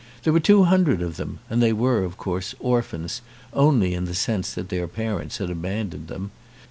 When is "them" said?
1.17-1.37, 6.07-6.31